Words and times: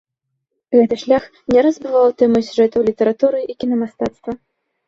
Гэты 0.77 0.97
шлях 1.01 1.27
не 1.55 1.59
раз 1.67 1.75
бываў 1.83 2.09
тэмай 2.21 2.47
сюжэтаў 2.47 2.89
літаратуры 2.89 3.45
і 3.55 3.59
кінамастацтва. 3.61 4.31